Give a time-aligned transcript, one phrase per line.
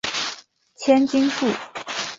[0.77, 1.45] 千筋树